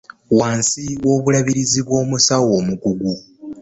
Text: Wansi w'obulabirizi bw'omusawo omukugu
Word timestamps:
Wansi 0.37 0.83
w'obulabirizi 1.03 1.79
bw'omusawo 1.87 2.51
omukugu 2.61 3.11